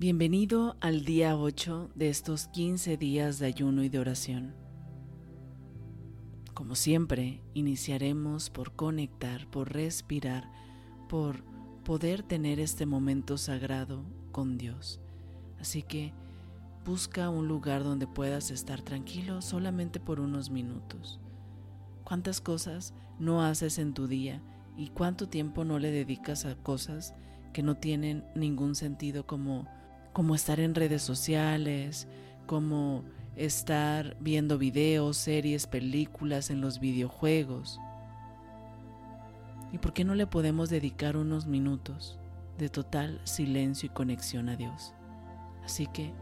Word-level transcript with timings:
Bienvenido 0.00 0.78
al 0.80 1.04
día 1.04 1.36
8 1.36 1.90
de 1.94 2.08
estos 2.08 2.46
15 2.46 2.96
días 2.96 3.38
de 3.38 3.44
ayuno 3.44 3.82
y 3.84 3.90
de 3.90 3.98
oración. 3.98 4.54
Como 6.54 6.74
siempre, 6.74 7.42
iniciaremos 7.52 8.48
por 8.48 8.72
conectar, 8.72 9.46
por 9.50 9.74
respirar, 9.74 10.50
por 11.06 11.44
poder 11.84 12.22
tener 12.22 12.60
este 12.60 12.86
momento 12.86 13.36
sagrado 13.36 14.02
con 14.32 14.56
Dios. 14.56 15.02
Así 15.60 15.82
que 15.82 16.14
busca 16.86 17.28
un 17.28 17.46
lugar 17.46 17.84
donde 17.84 18.06
puedas 18.06 18.50
estar 18.50 18.80
tranquilo 18.80 19.42
solamente 19.42 20.00
por 20.00 20.18
unos 20.18 20.48
minutos. 20.48 21.20
¿Cuántas 22.04 22.40
cosas 22.40 22.94
no 23.18 23.42
haces 23.42 23.78
en 23.78 23.92
tu 23.92 24.06
día 24.06 24.40
y 24.78 24.88
cuánto 24.88 25.28
tiempo 25.28 25.66
no 25.66 25.78
le 25.78 25.90
dedicas 25.90 26.46
a 26.46 26.54
cosas 26.54 27.12
que 27.52 27.62
no 27.62 27.76
tienen 27.76 28.24
ningún 28.34 28.74
sentido 28.74 29.26
como 29.26 29.68
como 30.12 30.34
estar 30.34 30.60
en 30.60 30.74
redes 30.74 31.02
sociales, 31.02 32.08
como 32.46 33.04
estar 33.36 34.16
viendo 34.20 34.58
videos, 34.58 35.16
series, 35.16 35.66
películas 35.66 36.50
en 36.50 36.60
los 36.60 36.80
videojuegos. 36.80 37.80
¿Y 39.72 39.78
por 39.78 39.92
qué 39.92 40.04
no 40.04 40.14
le 40.14 40.26
podemos 40.26 40.68
dedicar 40.68 41.16
unos 41.16 41.46
minutos 41.46 42.18
de 42.58 42.68
total 42.68 43.20
silencio 43.24 43.86
y 43.86 43.90
conexión 43.90 44.48
a 44.48 44.56
Dios? 44.56 44.94
Así 45.64 45.86
que 45.86 46.12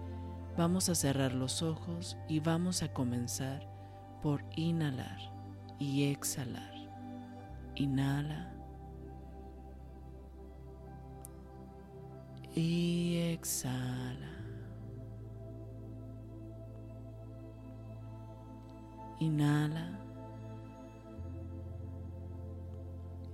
vamos 0.57 0.89
a 0.89 0.95
cerrar 0.95 1.33
los 1.33 1.63
ojos 1.63 2.17
y 2.29 2.41
vamos 2.41 2.83
a 2.83 2.93
comenzar 2.93 3.67
por 4.23 4.45
inhalar 4.57 5.19
y 5.79 6.05
exhalar. 6.05 6.75
Inhala 7.77 8.53
y 12.55 13.18
exhala. 13.33 14.31
Inhala 19.21 19.99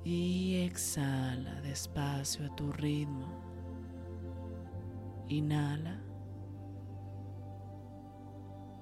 y 0.05 0.57
exhala 0.65 1.61
despacio 1.63 2.47
a 2.47 2.57
tu 2.57 2.73
ritmo. 2.73 3.27
Inhala 5.29 6.01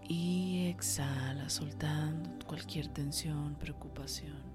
y 0.09 0.67
exhala 0.67 1.49
soltando 1.49 2.31
cualquier 2.47 2.89
tensión, 2.89 3.55
preocupación. 3.57 4.52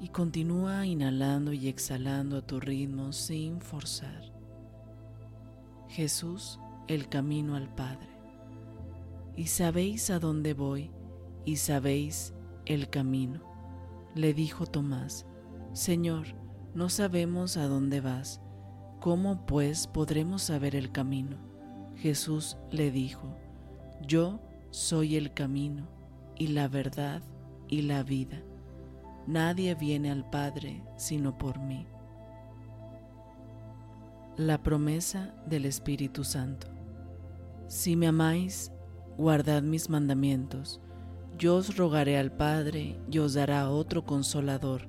Y 0.00 0.08
continúa 0.08 0.86
inhalando 0.86 1.52
y 1.52 1.68
exhalando 1.68 2.38
a 2.38 2.46
tu 2.46 2.60
ritmo 2.60 3.12
sin 3.12 3.60
forzar. 3.60 4.32
Jesús, 5.88 6.58
el 6.88 7.08
camino 7.08 7.56
al 7.56 7.74
Padre. 7.74 8.08
Y 9.36 9.46
sabéis 9.46 10.10
a 10.10 10.18
dónde 10.18 10.54
voy 10.54 10.90
y 11.44 11.56
sabéis 11.56 12.34
el 12.64 12.90
camino. 12.90 13.40
Le 14.14 14.34
dijo 14.34 14.66
Tomás, 14.66 15.26
Señor, 15.72 16.26
no 16.74 16.88
sabemos 16.88 17.56
a 17.56 17.66
dónde 17.66 18.00
vas. 18.00 18.40
¿Cómo 19.00 19.46
pues 19.46 19.86
podremos 19.86 20.42
saber 20.42 20.74
el 20.74 20.90
camino? 20.90 21.36
Jesús 21.96 22.56
le 22.70 22.90
dijo, 22.90 23.36
Yo 24.06 24.40
soy 24.70 25.16
el 25.16 25.32
camino 25.32 25.88
y 26.36 26.48
la 26.48 26.68
verdad 26.68 27.22
y 27.68 27.82
la 27.82 28.02
vida. 28.02 28.42
Nadie 29.26 29.74
viene 29.74 30.12
al 30.12 30.28
Padre 30.28 30.84
sino 30.96 31.36
por 31.36 31.58
mí. 31.58 31.84
La 34.36 34.62
promesa 34.62 35.34
del 35.46 35.64
Espíritu 35.64 36.22
Santo. 36.22 36.68
Si 37.66 37.96
me 37.96 38.06
amáis, 38.06 38.70
guardad 39.18 39.62
mis 39.62 39.90
mandamientos. 39.90 40.80
Yo 41.36 41.56
os 41.56 41.76
rogaré 41.76 42.18
al 42.18 42.30
Padre 42.30 43.00
y 43.10 43.18
os 43.18 43.34
dará 43.34 43.68
otro 43.68 44.04
consolador, 44.04 44.88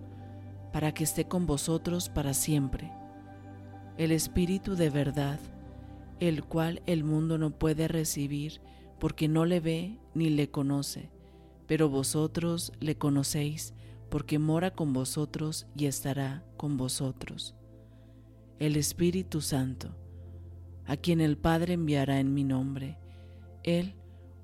para 0.71 0.93
que 0.93 1.03
esté 1.03 1.25
con 1.25 1.47
vosotros 1.47 2.09
para 2.09 2.35
siempre. 2.35 2.91
El 3.97 4.11
Espíritu 4.11 4.75
de 4.75 4.91
verdad, 4.91 5.39
el 6.19 6.43
cual 6.43 6.83
el 6.85 7.03
mundo 7.03 7.39
no 7.39 7.57
puede 7.57 7.87
recibir 7.87 8.61
porque 8.99 9.27
no 9.27 9.45
le 9.45 9.59
ve 9.59 9.97
ni 10.13 10.29
le 10.29 10.51
conoce, 10.51 11.09
pero 11.65 11.89
vosotros 11.89 12.71
le 12.79 12.97
conocéis 12.97 13.73
porque 14.09 14.39
mora 14.39 14.71
con 14.71 14.93
vosotros 14.93 15.67
y 15.75 15.85
estará 15.85 16.43
con 16.57 16.77
vosotros. 16.77 17.55
El 18.59 18.75
Espíritu 18.75 19.41
Santo, 19.41 19.95
a 20.85 20.97
quien 20.97 21.21
el 21.21 21.37
Padre 21.37 21.73
enviará 21.73 22.19
en 22.19 22.33
mi 22.33 22.43
nombre, 22.43 22.97
Él 23.63 23.95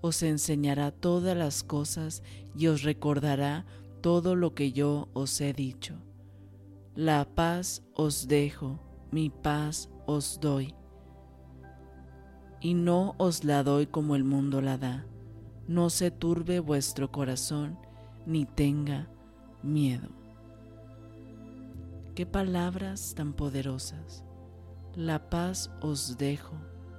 os 0.02 0.22
enseñará 0.22 0.92
todas 0.92 1.36
las 1.36 1.64
cosas 1.64 2.24
y 2.56 2.68
os 2.68 2.84
recordará 2.84 3.66
todo 4.02 4.36
lo 4.36 4.54
que 4.54 4.74
yo 4.74 5.08
os 5.14 5.40
he 5.40 5.54
dicho. 5.54 5.96
La 6.94 7.26
paz 7.26 7.84
os 7.96 8.28
dejo, 8.28 8.80
mi 9.12 9.30
paz 9.30 9.90
os 10.06 10.40
doy. 10.42 10.76
Y 12.60 12.74
no 12.74 13.16
os 13.18 13.46
la 13.46 13.64
doy 13.64 13.88
como 13.88 14.16
el 14.16 14.26
mundo 14.26 14.62
la 14.62 14.78
da. 14.78 15.08
No 15.68 15.90
se 15.90 16.12
turbe 16.12 16.60
vuestro 16.60 17.12
corazón, 17.12 17.80
ni 18.26 18.46
tenga 18.46 19.10
miedo. 19.64 20.10
Qué 22.16 22.26
palabras 22.26 23.16
tan 23.16 23.34
poderosas. 23.34 24.24
La 24.96 25.30
paz 25.30 25.72
os 25.82 26.18
dejo, 26.18 26.54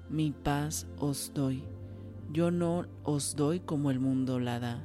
mi 0.08 0.32
paz 0.32 0.88
os 0.98 1.32
doy. 1.32 1.62
Yo 2.32 2.50
no 2.50 2.86
os 3.04 3.36
doy 3.36 3.60
como 3.60 3.90
el 3.92 4.00
mundo 4.00 4.40
la 4.40 4.58
da. 4.58 4.84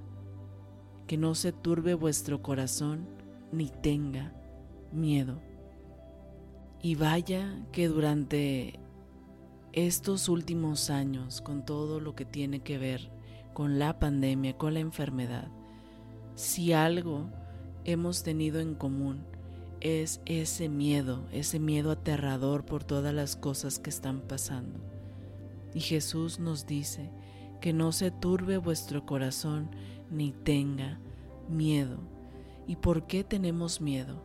Que 1.08 1.18
no 1.18 1.34
se 1.34 1.52
turbe 1.52 1.96
vuestro 1.96 2.44
corazón 2.44 3.08
ni 3.52 3.70
tenga 3.70 4.34
miedo. 4.92 5.42
Y 6.82 6.96
vaya 6.96 7.66
que 7.72 7.88
durante 7.88 8.80
estos 9.74 10.30
últimos 10.30 10.90
años, 10.90 11.42
con 11.42 11.66
todo 11.66 12.00
lo 12.00 12.16
que 12.16 12.26
tiene 12.26 12.60
que 12.60 12.78
ver 12.78 13.12
con 13.54 13.80
la 13.80 14.00
pandemia, 14.00 14.58
con 14.58 14.76
la 14.76 14.80
enfermedad, 14.80 15.50
si 16.36 16.72
algo 16.72 17.30
hemos 17.86 18.24
tenido 18.24 18.60
en 18.60 18.76
común 18.76 19.24
es 19.82 20.22
ese 20.26 20.68
miedo, 20.68 21.26
ese 21.32 21.60
miedo 21.60 21.92
aterrador 21.92 22.66
por 22.66 22.84
todas 22.84 23.14
las 23.14 23.36
cosas 23.36 23.80
que 23.80 23.90
están 23.90 24.22
pasando. 24.22 24.80
Y 25.74 25.80
Jesús 25.80 26.40
nos 26.40 26.66
dice 26.66 27.10
que 27.62 27.74
no 27.74 27.92
se 27.92 28.12
turbe 28.12 28.58
vuestro 28.58 29.06
corazón 29.06 29.70
ni 30.10 30.32
tenga 30.32 31.00
miedo. 31.48 31.98
¿Y 32.68 32.76
por 32.76 33.08
qué 33.08 33.24
tenemos 33.24 33.82
miedo? 33.82 34.24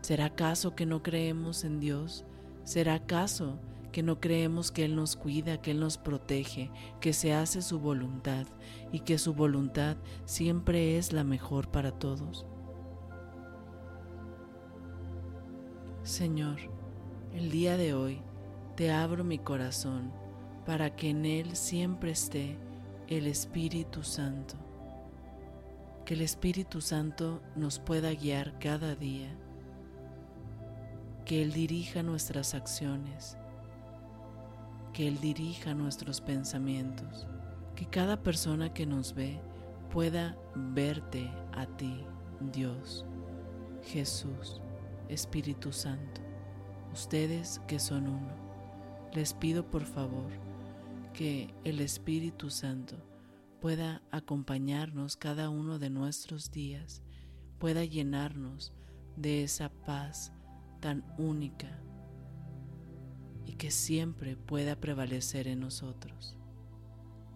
¿Será 0.00 0.26
acaso 0.26 0.74
que 0.74 0.86
no 0.86 1.02
creemos 1.02 1.64
en 1.64 1.80
Dios? 1.80 2.24
¿Será 2.64 2.94
acaso 2.94 3.60
que 3.92 4.02
no 4.02 4.20
creemos 4.20 4.72
que 4.72 4.84
Él 4.84 4.96
nos 4.96 5.16
cuida, 5.16 5.60
que 5.60 5.72
Él 5.72 5.80
nos 5.80 5.98
protege, 5.98 6.70
que 7.00 7.12
se 7.12 7.34
hace 7.34 7.62
su 7.62 7.78
voluntad 7.78 8.46
y 8.90 9.00
que 9.00 9.18
su 9.18 9.34
voluntad 9.34 9.96
siempre 10.24 10.98
es 10.98 11.12
la 11.12 11.24
mejor 11.24 11.70
para 11.70 11.92
todos? 11.92 12.46
Señor, 16.04 16.58
el 17.32 17.52
día 17.52 17.76
de 17.76 17.94
hoy 17.94 18.20
te 18.74 18.90
abro 18.90 19.22
mi 19.22 19.38
corazón 19.38 20.12
para 20.66 20.96
que 20.96 21.10
en 21.10 21.24
él 21.24 21.54
siempre 21.54 22.10
esté 22.10 22.58
el 23.06 23.28
Espíritu 23.28 24.02
Santo. 24.02 24.56
Que 26.04 26.14
el 26.14 26.22
Espíritu 26.22 26.80
Santo 26.80 27.40
nos 27.54 27.78
pueda 27.78 28.12
guiar 28.14 28.58
cada 28.58 28.96
día. 28.96 29.28
Que 31.24 31.40
Él 31.40 31.52
dirija 31.52 32.02
nuestras 32.02 32.54
acciones. 32.54 33.38
Que 34.92 35.06
Él 35.06 35.20
dirija 35.20 35.72
nuestros 35.72 36.20
pensamientos. 36.20 37.28
Que 37.76 37.86
cada 37.86 38.20
persona 38.20 38.74
que 38.74 38.86
nos 38.86 39.14
ve 39.14 39.40
pueda 39.92 40.36
verte 40.56 41.30
a 41.52 41.66
ti, 41.76 42.04
Dios, 42.52 43.06
Jesús. 43.84 44.60
Espíritu 45.08 45.72
Santo, 45.72 46.20
ustedes 46.92 47.60
que 47.66 47.78
son 47.78 48.08
uno, 48.08 48.32
les 49.12 49.34
pido 49.34 49.70
por 49.70 49.84
favor 49.84 50.30
que 51.12 51.54
el 51.64 51.80
Espíritu 51.80 52.50
Santo 52.50 52.96
pueda 53.60 54.02
acompañarnos 54.10 55.16
cada 55.16 55.50
uno 55.50 55.78
de 55.78 55.90
nuestros 55.90 56.50
días, 56.50 57.02
pueda 57.58 57.84
llenarnos 57.84 58.72
de 59.16 59.44
esa 59.44 59.68
paz 59.68 60.32
tan 60.80 61.04
única 61.18 61.80
y 63.46 63.52
que 63.54 63.70
siempre 63.70 64.36
pueda 64.36 64.80
prevalecer 64.80 65.46
en 65.46 65.60
nosotros. 65.60 66.36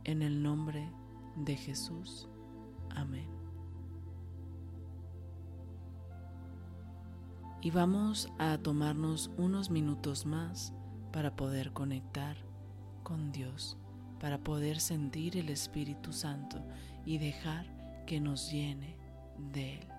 En 0.04 0.22
el 0.22 0.42
nombre 0.42 0.90
de 1.36 1.56
Jesús. 1.56 2.28
Amén. 2.90 3.36
Y 7.66 7.70
vamos 7.72 8.28
a 8.38 8.58
tomarnos 8.58 9.32
unos 9.36 9.70
minutos 9.70 10.24
más 10.24 10.72
para 11.12 11.34
poder 11.34 11.72
conectar 11.72 12.36
con 13.02 13.32
Dios, 13.32 13.76
para 14.20 14.38
poder 14.38 14.78
sentir 14.78 15.36
el 15.36 15.48
Espíritu 15.48 16.12
Santo 16.12 16.64
y 17.04 17.18
dejar 17.18 17.66
que 18.06 18.20
nos 18.20 18.52
llene 18.52 18.96
de 19.52 19.80
Él. 19.80 19.95